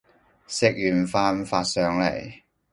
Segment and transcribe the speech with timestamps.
[0.47, 2.41] 食完飯發上嚟